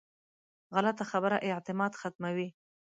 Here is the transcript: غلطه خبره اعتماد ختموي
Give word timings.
غلطه 0.75 1.03
خبره 1.11 1.37
اعتماد 1.49 1.91
ختموي 2.01 2.47